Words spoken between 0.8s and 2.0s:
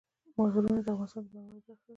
د افغانستان د بڼوالۍ برخه ده.